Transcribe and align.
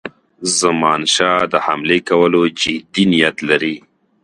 زمانشاه 0.59 1.41
د 1.51 1.53
حملې 1.65 1.99
کولو 2.09 2.41
جدي 2.59 3.03
نیت 3.11 3.37
لري. 3.49 3.75